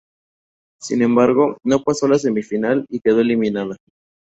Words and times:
Sin 0.81 1.03
embargo, 1.03 1.59
no 1.63 1.83
pasó 1.83 2.07
de 2.07 2.13
la 2.13 2.17
semifinal 2.17 2.87
y 2.89 3.01
quedó 3.01 3.21
eliminada. 3.21 3.77